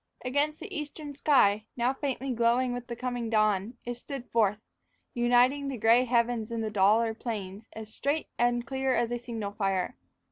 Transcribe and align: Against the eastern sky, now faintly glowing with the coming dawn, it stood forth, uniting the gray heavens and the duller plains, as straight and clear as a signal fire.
Against 0.25 0.59
the 0.59 0.75
eastern 0.75 1.13
sky, 1.15 1.65
now 1.77 1.93
faintly 1.93 2.31
glowing 2.31 2.73
with 2.73 2.87
the 2.87 2.95
coming 2.95 3.29
dawn, 3.29 3.75
it 3.85 3.93
stood 3.93 4.27
forth, 4.31 4.57
uniting 5.13 5.67
the 5.67 5.77
gray 5.77 6.05
heavens 6.05 6.49
and 6.49 6.63
the 6.63 6.71
duller 6.71 7.13
plains, 7.13 7.67
as 7.73 7.93
straight 7.93 8.27
and 8.39 8.65
clear 8.65 8.95
as 8.95 9.11
a 9.11 9.19
signal 9.19 9.51
fire. 9.51 9.95